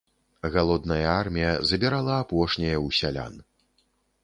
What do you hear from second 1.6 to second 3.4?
забірала апошняе ў сялян.